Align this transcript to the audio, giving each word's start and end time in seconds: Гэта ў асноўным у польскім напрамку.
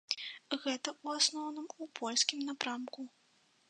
Гэта 0.63 0.89
ў 1.03 1.07
асноўным 1.19 1.67
у 1.83 1.91
польскім 2.03 2.39
напрамку. 2.51 3.01